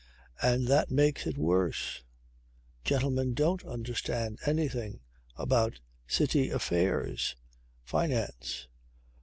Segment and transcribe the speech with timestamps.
[0.41, 2.01] And that makes it worse.
[2.83, 5.01] Gentlemen don't understand anything
[5.37, 7.35] about city affairs
[7.83, 8.67] finance.